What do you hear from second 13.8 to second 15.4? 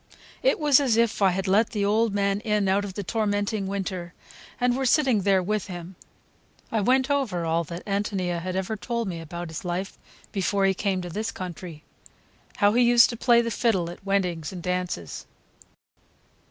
at weddings and dances.